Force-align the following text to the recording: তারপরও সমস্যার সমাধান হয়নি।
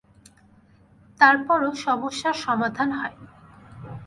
তারপরও 1.19 1.69
সমস্যার 1.85 2.35
সমাধান 2.45 2.89
হয়নি। 2.91 3.27